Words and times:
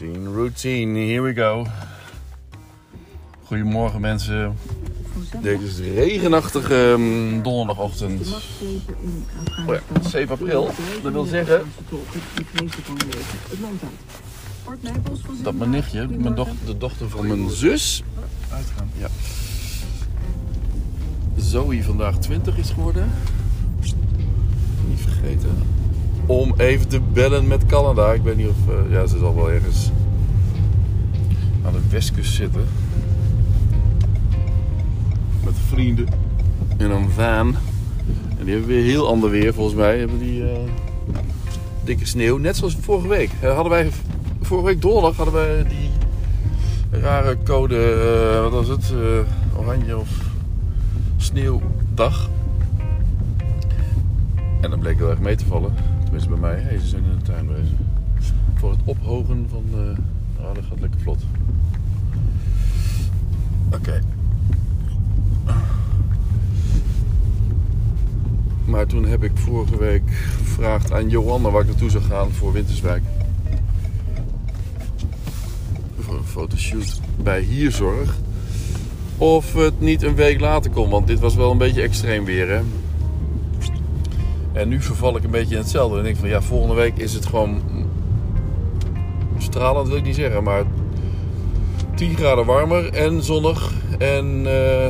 Routine, 0.00 0.32
routine, 0.32 0.94
here 0.94 1.22
we 1.22 1.34
go. 1.34 1.66
Goedemorgen 3.44 4.00
mensen. 4.00 4.56
Dit 5.42 5.60
is 5.60 5.78
regenachtige 5.78 6.74
um, 6.74 7.42
donderdagochtend. 7.42 8.28
Oh 9.66 9.74
ja, 9.74 9.80
7 10.08 10.30
april. 10.30 10.70
Dat 11.02 11.12
wil 11.12 11.24
zeggen 11.24 11.62
dat 15.42 15.54
mijn 15.54 15.70
nichtje, 15.70 16.08
mijn 16.08 16.34
doch 16.34 16.48
de 16.66 16.76
dochter 16.76 17.08
van 17.08 17.26
mijn 17.26 17.50
zus. 17.50 18.02
Ja. 18.98 19.08
Zoe 21.36 21.84
vandaag 21.84 22.18
20 22.18 22.58
is 22.58 22.70
geworden. 22.70 23.10
Niet 24.88 25.00
vergeten. 25.00 25.62
Om 26.30 26.54
even 26.56 26.88
te 26.88 27.00
bellen 27.00 27.46
met 27.46 27.66
Canada. 27.66 28.12
Ik 28.12 28.22
weet 28.22 28.36
niet 28.36 28.48
of. 28.48 28.56
Uh, 28.68 28.92
ja, 28.92 29.06
ze 29.06 29.18
zal 29.18 29.34
wel 29.34 29.50
ergens 29.50 29.90
aan 31.64 31.72
de 31.72 31.80
westkust 31.90 32.34
zitten. 32.34 32.64
Met 35.44 35.54
vrienden. 35.68 36.08
In 36.76 36.90
een 36.90 37.10
van. 37.10 37.56
En 38.38 38.44
die 38.44 38.54
hebben 38.54 38.66
weer 38.66 38.84
heel 38.84 39.08
ander 39.08 39.30
weer 39.30 39.54
volgens 39.54 39.76
mij. 39.76 39.98
Hebben 39.98 40.18
die 40.18 40.40
uh, 40.40 40.48
dikke 41.84 42.06
sneeuw. 42.06 42.36
Net 42.36 42.56
zoals 42.56 42.76
vorige 42.80 43.08
week. 43.08 43.30
Uh, 43.42 43.54
hadden 43.54 43.72
wij 43.72 43.90
vorige 44.40 44.66
week 44.66 44.82
donderdag 44.82 45.16
hadden 45.16 45.34
wij 45.34 45.64
die 45.64 45.90
rare 47.00 47.36
code. 47.44 48.40
wat 48.42 48.52
was 48.52 48.68
het? 48.68 48.92
oranje 49.56 49.98
of 49.98 50.08
sneeuwdag. 51.16 52.30
En 54.60 54.70
dan 54.70 54.78
bleek 54.78 54.96
heel 54.96 55.10
erg 55.10 55.20
mee 55.20 55.36
te 55.36 55.46
vallen. 55.46 55.99
Tenminste 56.10 56.40
bij 56.40 56.50
mij. 56.50 56.60
Hey, 56.60 56.78
ze 56.78 56.86
zijn 56.86 57.04
in 57.04 57.18
de 57.18 57.24
tuin 57.24 57.46
bezig. 57.46 57.78
Voor 58.54 58.70
het 58.70 58.80
ophogen 58.84 59.46
van 59.50 59.64
de... 59.70 59.94
Oh, 60.38 60.54
dat 60.54 60.64
gaat 60.64 60.80
lekker 60.80 61.00
vlot. 61.00 61.22
Oké. 63.74 64.00
Maar 68.64 68.86
toen 68.86 69.04
heb 69.04 69.22
ik 69.22 69.30
vorige 69.34 69.78
week 69.78 70.02
gevraagd 70.10 70.92
aan 70.92 71.08
Johanna 71.08 71.50
waar 71.50 71.60
ik 71.62 71.68
naartoe 71.68 71.90
zou 71.90 72.04
gaan 72.04 72.30
voor 72.30 72.52
Winterswijk. 72.52 73.02
Voor 75.98 76.14
een 76.16 76.24
fotoshoot 76.24 77.00
bij 77.22 77.40
Hierzorg. 77.40 78.16
Of 79.16 79.54
het 79.54 79.80
niet 79.80 80.02
een 80.02 80.14
week 80.14 80.40
later 80.40 80.70
kon, 80.70 80.90
want 80.90 81.06
dit 81.06 81.18
was 81.18 81.34
wel 81.34 81.50
een 81.50 81.58
beetje 81.58 81.82
extreem 81.82 82.24
weer. 82.24 82.48
Hè? 82.48 82.60
En 84.60 84.68
nu 84.68 84.80
verval 84.80 85.16
ik 85.16 85.24
een 85.24 85.30
beetje 85.30 85.54
in 85.54 85.60
hetzelfde. 85.60 85.94
En 85.94 85.98
ik 85.98 86.04
denk 86.04 86.16
van 86.16 86.28
ja, 86.28 86.42
volgende 86.42 86.74
week 86.74 86.96
is 86.96 87.12
het 87.12 87.26
gewoon 87.26 87.62
stralend, 89.38 89.88
wil 89.88 89.96
ik 89.96 90.04
niet 90.04 90.14
zeggen, 90.14 90.42
maar 90.42 90.64
10 91.94 92.16
graden 92.16 92.46
warmer 92.46 92.92
en 92.92 93.22
zonnig. 93.22 93.72
En 93.98 94.42
uh, 94.44 94.86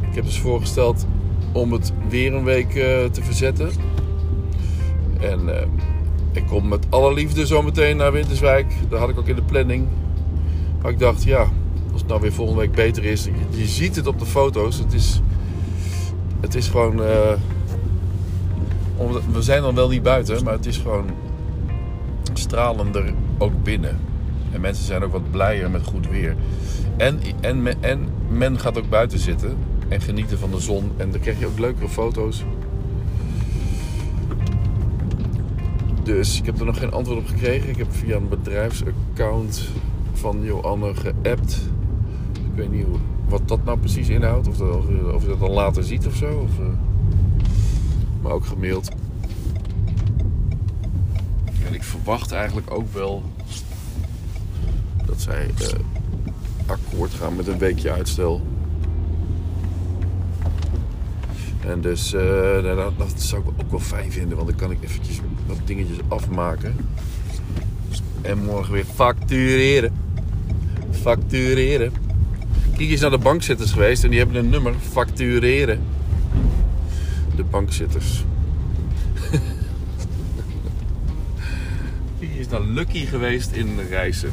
ik 0.00 0.14
heb 0.14 0.24
dus 0.24 0.38
voorgesteld 0.38 1.06
om 1.52 1.72
het 1.72 1.92
weer 2.08 2.34
een 2.34 2.44
week 2.44 2.74
uh, 2.74 3.04
te 3.04 3.22
verzetten. 3.22 3.70
En 5.20 5.40
uh, 5.48 5.54
ik 6.32 6.46
kom 6.46 6.68
met 6.68 6.86
alle 6.90 7.14
liefde 7.14 7.46
zo 7.46 7.62
meteen 7.62 7.96
naar 7.96 8.12
Winterswijk. 8.12 8.74
Dat 8.88 8.98
had 8.98 9.08
ik 9.08 9.18
ook 9.18 9.28
in 9.28 9.36
de 9.36 9.42
planning. 9.42 9.86
Maar 10.82 10.90
ik 10.90 10.98
dacht, 10.98 11.24
ja, 11.24 11.48
als 11.92 12.00
het 12.00 12.06
nou 12.08 12.20
weer 12.20 12.32
volgende 12.32 12.60
week 12.60 12.72
beter 12.72 13.04
is. 13.04 13.24
Je, 13.24 13.32
je 13.50 13.66
ziet 13.66 13.96
het 13.96 14.06
op 14.06 14.18
de 14.18 14.26
foto's. 14.26 14.78
Het 14.78 14.92
is, 14.92 15.20
het 16.40 16.54
is 16.54 16.68
gewoon. 16.68 17.00
We 19.32 19.42
zijn 19.42 19.62
dan 19.62 19.74
wel 19.74 19.88
niet 19.88 20.02
buiten, 20.02 20.44
maar 20.44 20.52
het 20.52 20.66
is 20.66 20.76
gewoon 20.76 21.06
stralender 22.32 23.14
ook 23.38 23.62
binnen. 23.62 23.98
En 24.52 24.60
mensen 24.60 24.84
zijn 24.84 25.02
ook 25.02 25.12
wat 25.12 25.30
blijer 25.30 25.70
met 25.70 25.84
goed 25.84 26.08
weer. 26.08 26.36
En, 26.96 27.20
en, 27.40 27.82
en 27.82 28.08
men 28.28 28.58
gaat 28.58 28.78
ook 28.78 28.88
buiten 28.88 29.18
zitten 29.18 29.56
en 29.88 30.00
genieten 30.00 30.38
van 30.38 30.50
de 30.50 30.60
zon. 30.60 30.90
En 30.96 31.10
dan 31.10 31.20
krijg 31.20 31.38
je 31.38 31.46
ook 31.46 31.58
leukere 31.58 31.88
foto's. 31.88 32.44
Dus 36.02 36.38
ik 36.38 36.46
heb 36.46 36.58
er 36.58 36.66
nog 36.66 36.78
geen 36.78 36.92
antwoord 36.92 37.18
op 37.18 37.26
gekregen. 37.26 37.68
Ik 37.68 37.76
heb 37.76 37.86
via 37.90 38.16
een 38.16 38.28
bedrijfsaccount 38.28 39.68
van 40.12 40.42
Joanne 40.42 40.94
geappt. 40.94 41.60
Ik 42.32 42.54
weet 42.54 42.70
niet 42.70 42.86
wat 43.28 43.48
dat 43.48 43.64
nou 43.64 43.78
precies 43.78 44.08
inhoudt. 44.08 44.48
Of, 44.48 44.56
dat, 44.56 44.82
je 45.20 45.26
dat 45.28 45.40
dan 45.40 45.50
later 45.50 45.84
ziet 45.84 46.06
of 46.06 46.14
zo. 46.14 46.26
Of, 46.26 46.58
uh, 46.58 46.66
maar 48.22 48.32
ook 48.32 48.46
gemaild. 48.46 48.90
En 51.66 51.74
ik 51.74 51.82
verwacht 51.82 52.32
eigenlijk 52.32 52.70
ook 52.70 52.92
wel 52.92 53.22
dat 55.06 55.20
zij 55.20 55.50
uh, 55.60 55.68
akkoord 56.66 57.14
gaan 57.14 57.36
met 57.36 57.46
een 57.46 57.58
weekje 57.58 57.92
uitstel. 57.92 58.42
En 61.66 61.80
dus 61.80 62.14
uh, 62.14 62.62
dat, 62.62 62.98
dat, 62.98 63.12
zou 63.16 63.42
ik 63.42 63.48
ook 63.48 63.70
wel 63.70 63.80
fijn 63.80 64.12
vinden, 64.12 64.36
want 64.36 64.48
dan 64.48 64.56
kan 64.56 64.70
ik 64.70 64.78
eventjes 64.82 65.20
wat 65.46 65.58
dingetjes 65.64 65.98
afmaken. 66.08 66.76
En 68.22 68.44
morgen 68.44 68.72
weer 68.72 68.84
factureren. 68.84 69.92
Factureren. 70.90 71.92
Kijk 72.76 72.90
eens 72.90 73.00
naar 73.00 73.10
de 73.10 73.18
bankzitters 73.18 73.72
geweest 73.72 74.04
en 74.04 74.10
die 74.10 74.18
hebben 74.18 74.36
een 74.36 74.48
nummer 74.48 74.74
factureren. 74.90 75.80
De 77.42 77.48
bankzitters. 77.48 78.24
Kijk 82.18 82.36
eens 82.36 82.48
naar 82.48 82.60
Lucky 82.60 83.04
geweest 83.04 83.50
in 83.50 83.78
reizen 83.88 84.30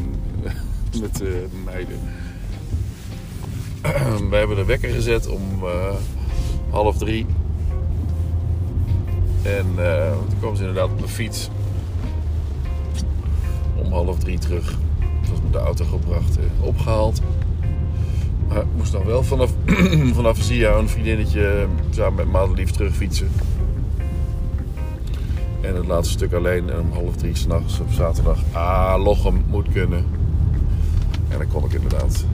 met 1.01 1.21
uh, 1.21 1.29
meiden. 1.65 1.99
We 4.29 4.35
hebben 4.35 4.55
de 4.55 4.65
wekker 4.65 4.89
gezet 4.89 5.27
om 5.27 5.41
uh, 5.63 5.93
half 6.69 6.97
drie. 6.97 7.25
En 9.41 9.65
uh, 9.77 10.11
toen 10.11 10.39
kwam 10.39 10.55
ze 10.55 10.61
inderdaad 10.61 10.89
op 10.91 11.01
de 11.01 11.07
fiets. 11.07 11.49
Om 13.75 13.91
half 13.91 14.19
drie 14.19 14.39
terug. 14.39 14.77
Toen 14.99 15.29
was 15.29 15.41
met 15.41 15.53
de 15.53 15.59
auto 15.59 15.85
gebracht, 15.85 16.37
opgehaald. 16.59 17.21
Moest 18.79 18.93
nog 18.93 19.03
wel 19.03 19.23
vanaf, 19.23 19.53
vanaf 20.19 20.37
Zia 20.37 20.71
een 20.71 20.89
vriendinnetje 20.89 21.67
samen 21.89 22.15
met 22.15 22.31
Madelief 22.31 22.71
terugfietsen. 22.71 23.31
En 25.61 25.75
het 25.75 25.85
laatste 25.85 26.13
stuk 26.13 26.33
alleen 26.33 26.79
om 26.79 26.91
half 26.91 27.15
drie 27.15 27.35
s'nachts 27.35 27.79
op 27.79 27.91
zaterdag. 27.91 28.39
Ah, 28.51 29.03
Lochem 29.03 29.43
moet 29.47 29.71
kunnen. 29.71 30.05
En 31.29 31.37
dan 31.37 31.47
kon 31.47 31.65
ik 31.65 31.73
inderdaad 31.73 32.25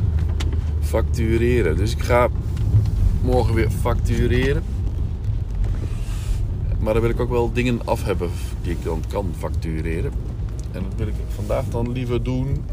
factureren. 0.82 1.78
Dus 1.78 1.92
ik 1.92 2.02
ga 2.02 2.28
morgen 3.22 3.54
weer 3.54 3.70
factureren. 3.70 4.64
Maar 6.80 6.94
dan 6.94 7.02
wil 7.02 7.12
ik 7.12 7.20
ook 7.20 7.30
wel 7.30 7.54
dingen 7.54 7.82
af 7.86 8.04
hebben 8.04 8.30
die 8.62 8.72
ik 8.72 8.84
dan 8.84 9.04
kan 9.08 9.34
factureren. 9.38 10.12
En 10.72 10.84
dat 10.84 10.94
wil 10.98 11.08
ik 11.08 11.14
vandaag 11.36 11.66
dan 11.70 11.92
liever 11.92 12.24
doen. 12.24 12.64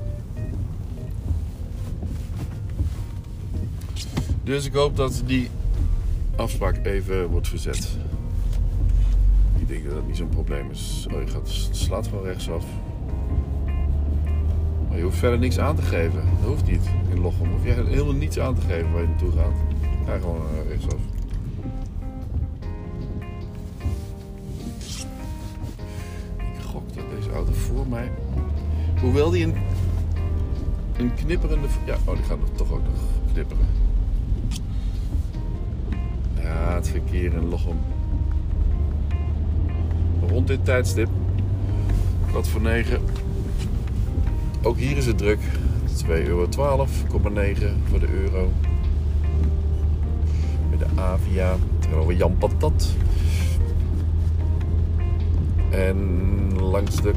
Dus 4.44 4.66
ik 4.66 4.72
hoop 4.72 4.96
dat 4.96 5.22
die 5.26 5.48
afspraak 6.36 6.86
even 6.86 7.28
wordt 7.28 7.48
verzet. 7.48 7.96
Ik 9.58 9.68
denk 9.68 9.84
dat 9.84 9.94
dat 9.94 10.06
niet 10.06 10.16
zo'n 10.16 10.28
probleem 10.28 10.70
is. 10.70 11.06
Oh, 11.14 11.20
je 11.20 11.26
gaat, 11.26 11.48
slaat 11.70 12.06
gewoon 12.06 12.24
rechtsaf. 12.24 12.64
Maar 14.88 14.96
je 14.96 15.02
hoeft 15.02 15.18
verder 15.18 15.38
niks 15.38 15.58
aan 15.58 15.76
te 15.76 15.82
geven. 15.82 16.22
Dat 16.40 16.48
hoeft 16.48 16.66
niet 16.66 16.82
in 17.10 17.20
Lochem. 17.20 17.50
Hoef 17.50 17.64
je 17.64 17.72
helemaal 17.72 18.12
niets 18.14 18.38
aan 18.38 18.54
te 18.54 18.60
geven 18.60 18.92
waar 18.92 19.02
je 19.02 19.08
naartoe 19.08 19.32
gaat. 19.32 19.54
Ga 20.06 20.18
gewoon 20.18 20.42
uh, 20.54 20.68
rechtsaf. 20.68 21.00
Ik 26.38 26.62
gok 26.64 26.94
dat 26.94 27.04
deze 27.16 27.32
auto 27.32 27.52
voor 27.52 27.86
mij... 27.86 28.10
Hoewel 29.00 29.30
die 29.30 29.44
een, 29.44 29.54
een 30.96 31.14
knipperende... 31.14 31.66
Ja, 31.86 31.96
oh, 32.04 32.14
die 32.14 32.24
gaat 32.24 32.38
toch 32.56 32.72
ook 32.72 32.82
nog 32.82 33.32
knipperen. 33.32 33.66
Ja, 36.72 36.78
het 36.78 36.88
verkeer 36.88 37.32
in 37.32 37.48
Lochem. 37.48 37.78
Rond 40.28 40.46
dit 40.46 40.64
tijdstip. 40.64 41.08
Wat 42.32 42.48
voor 42.48 42.60
9 42.60 43.00
ook 44.62 44.78
hier 44.78 44.96
is 44.96 45.06
het 45.06 45.18
druk. 45.18 45.38
2,12 46.04 46.08
euro, 46.08 46.46
12,9 46.46 46.50
voor 47.84 48.00
de 48.00 48.08
euro. 48.22 48.52
Met 50.70 50.78
de 50.78 50.86
Avia. 50.94 51.56
Tegenover 51.78 52.14
Jan 52.14 52.36
Patat. 52.38 52.88
En 55.70 55.98
langs 56.60 57.02
de 57.02 57.12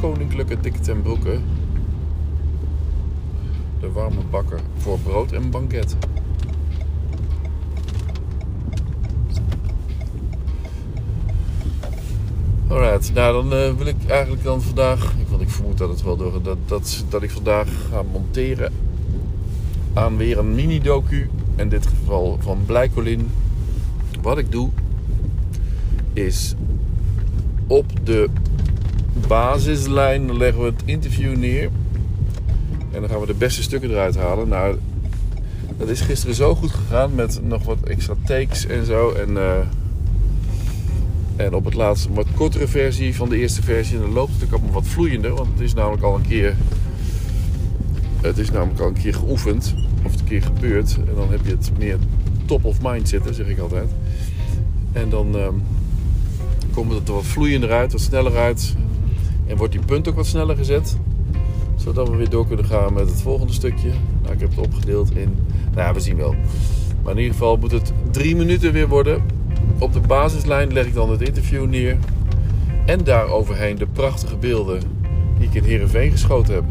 Koninklijke 0.00 0.60
Dik 0.60 0.76
ten 0.76 1.02
Broeke. 1.02 1.38
De 3.80 3.92
warme 3.92 4.20
bakker 4.30 4.60
voor 4.76 4.98
brood 4.98 5.32
en 5.32 5.50
banket. 5.50 5.96
Alright, 12.70 13.12
nou 13.14 13.32
dan 13.32 13.58
eh, 13.58 13.72
wil 13.76 13.86
ik 13.86 13.96
eigenlijk 14.06 14.42
dan 14.42 14.62
vandaag, 14.62 15.14
want 15.28 15.42
ik 15.42 15.50
vermoed 15.50 15.78
dat 15.78 15.88
het 15.88 16.02
wel 16.02 16.16
door 16.16 16.42
dat, 16.42 16.56
dat, 16.66 17.04
dat 17.08 17.22
ik 17.22 17.30
vandaag 17.30 17.68
ga 17.90 18.02
monteren 18.02 18.72
aan 19.92 20.16
weer 20.16 20.38
een 20.38 20.54
mini-docu. 20.54 21.30
In 21.56 21.68
dit 21.68 21.86
geval 21.86 22.38
van 22.40 22.58
Blijkolin. 22.66 23.30
Wat 24.22 24.38
ik 24.38 24.52
doe 24.52 24.70
is 26.12 26.54
op 27.66 27.84
de 28.04 28.28
basislijn 29.28 30.36
leggen 30.36 30.62
we 30.62 30.66
het 30.66 30.82
interview 30.84 31.36
neer. 31.36 31.70
En 32.92 33.00
dan 33.00 33.08
gaan 33.08 33.20
we 33.20 33.26
de 33.26 33.34
beste 33.34 33.62
stukken 33.62 33.90
eruit 33.90 34.16
halen. 34.16 34.48
Nou, 34.48 34.76
dat 35.78 35.88
is 35.88 36.00
gisteren 36.00 36.34
zo 36.34 36.54
goed 36.54 36.70
gegaan 36.70 37.14
met 37.14 37.40
nog 37.42 37.64
wat 37.64 37.78
extra 37.84 38.14
takes 38.24 38.66
en 38.66 38.86
zo. 38.86 39.12
En, 39.12 39.30
uh, 39.30 39.58
en 41.44 41.54
op 41.54 41.64
het 41.64 41.74
laatste 41.74 42.08
een 42.08 42.14
wat 42.14 42.26
kortere 42.34 42.66
versie 42.66 43.14
van 43.14 43.28
de 43.28 43.38
eerste 43.38 43.62
versie. 43.62 43.96
En 43.96 44.02
dan 44.02 44.12
loopt 44.12 44.32
het 44.32 44.44
ook 44.44 44.52
allemaal 44.52 44.72
wat 44.72 44.86
vloeiender. 44.86 45.34
Want 45.34 45.48
het 45.52 45.60
is 45.60 45.74
namelijk 45.74 46.02
al 46.02 46.14
een 46.14 46.26
keer. 46.28 46.56
Het 48.20 48.38
is 48.38 48.50
namelijk 48.50 48.80
al 48.80 48.86
een 48.86 49.00
keer 49.02 49.14
geoefend. 49.14 49.74
Of 50.04 50.12
een 50.14 50.24
keer 50.24 50.42
gebeurd. 50.42 50.96
En 51.08 51.14
dan 51.14 51.30
heb 51.30 51.40
je 51.44 51.50
het 51.50 51.70
meer 51.78 51.98
top 52.44 52.64
of 52.64 52.82
mind 52.82 53.08
zitten, 53.08 53.34
zeg 53.34 53.46
ik 53.46 53.58
altijd. 53.58 53.90
En 54.92 55.10
dan 55.10 55.36
uh, 55.36 55.48
komt 56.72 56.92
het 56.92 57.08
er 57.08 57.14
wat 57.14 57.24
vloeiender 57.24 57.72
uit, 57.72 57.92
wat 57.92 58.00
sneller 58.00 58.36
uit. 58.36 58.74
En 59.46 59.56
wordt 59.56 59.72
die 59.72 59.84
punt 59.84 60.08
ook 60.08 60.14
wat 60.14 60.26
sneller 60.26 60.56
gezet. 60.56 60.96
Zodat 61.76 62.08
we 62.08 62.16
weer 62.16 62.30
door 62.30 62.46
kunnen 62.46 62.64
gaan 62.64 62.92
met 62.92 63.08
het 63.08 63.22
volgende 63.22 63.52
stukje. 63.52 63.90
Nou, 64.22 64.34
ik 64.34 64.40
heb 64.40 64.50
het 64.50 64.66
opgedeeld 64.66 65.16
in. 65.16 65.34
Nou 65.74 65.86
ja, 65.86 65.94
we 65.94 66.00
zien 66.00 66.16
wel. 66.16 66.34
Maar 67.02 67.12
in 67.12 67.18
ieder 67.18 67.32
geval 67.32 67.56
moet 67.56 67.70
het 67.70 67.92
drie 68.10 68.36
minuten 68.36 68.72
weer 68.72 68.88
worden. 68.88 69.39
Op 69.80 69.92
de 69.92 70.00
basislijn 70.00 70.72
leg 70.72 70.86
ik 70.86 70.94
dan 70.94 71.10
het 71.10 71.20
interview 71.20 71.66
neer. 71.66 71.98
En 72.86 73.04
daaroverheen 73.04 73.76
de 73.76 73.86
prachtige 73.86 74.36
beelden 74.36 74.80
die 75.38 75.48
ik 75.48 75.54
in 75.54 75.64
Heerenveen 75.64 76.10
geschoten 76.10 76.54
heb. 76.54 76.64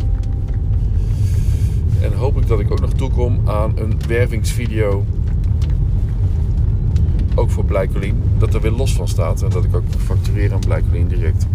En 2.02 2.14
hoop 2.14 2.38
ik 2.38 2.48
dat 2.48 2.60
ik 2.60 2.72
ook 2.72 2.80
nog 2.80 2.94
toekom 2.94 3.50
aan 3.50 3.78
een 3.78 4.00
wervingsvideo. 4.08 5.06
Ook 7.36 7.50
voor 7.50 7.66
Blijkolien. 7.66 8.24
Dat 8.38 8.54
er 8.54 8.62
weer 8.62 8.72
los 8.72 8.94
van 8.94 9.08
staat. 9.08 9.42
En 9.42 9.50
dat 9.50 9.64
ik 9.64 9.76
ook 9.76 9.84
factureer 9.98 10.54
aan 10.54 10.60
Blijkolien 10.60 11.08
direct. 11.08 11.46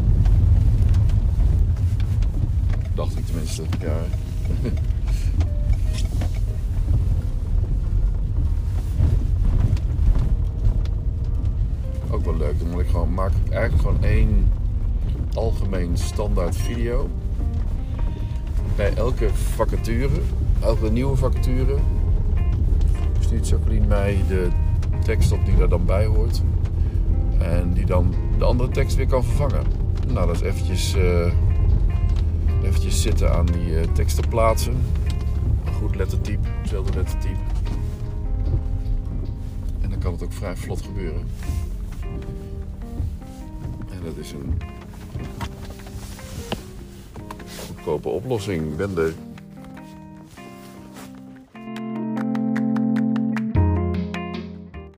Dacht 2.95 3.19
ik 3.19 3.27
tenminste. 3.27 3.63
Ja. 3.81 3.97
eigenlijk 13.65 13.99
gewoon 13.99 14.11
één 14.11 14.53
algemeen 15.35 15.97
standaard 15.97 16.57
video. 16.57 17.09
Bij 18.77 18.95
elke 18.95 19.29
vacature, 19.35 20.21
elke 20.61 20.91
nieuwe 20.91 21.17
vacature, 21.17 21.77
stuurt 23.21 23.49
Jacqueline 23.49 23.87
mij 23.87 24.19
de 24.29 24.49
tekst 25.05 25.33
op 25.33 25.45
die 25.45 25.57
er 25.57 25.69
dan 25.69 25.85
bij 25.85 26.07
hoort. 26.07 26.43
En 27.39 27.73
die 27.73 27.87
dan 27.87 28.15
de 28.39 28.45
andere 28.45 28.71
tekst 28.71 28.97
weer 28.97 29.07
kan 29.07 29.25
vervangen. 29.25 29.65
Nou, 30.09 30.27
dat 30.27 30.35
is 30.37 30.43
eventjes, 30.43 30.97
uh, 30.97 31.33
eventjes 32.63 33.03
zitten 33.03 33.35
aan 33.35 33.47
die 33.47 33.71
uh, 33.71 33.81
teksten 33.93 34.29
plaatsen. 34.29 34.77
Goed 35.79 35.97
lettertype, 35.97 36.49
hetzelfde 36.61 36.95
lettertype. 36.95 37.41
En 39.81 39.91
dan 39.91 39.99
kan 39.99 40.13
het 40.13 40.23
ook 40.23 40.33
vrij 40.33 40.57
vlot 40.57 40.83
gebeuren. 40.83 41.23
Dat 44.05 44.17
is 44.17 44.33
een 44.33 44.61
goedkope 47.67 48.09
oplossing. 48.09 48.71
Ik 48.71 48.77
ben 48.77 48.99
er 48.99 49.15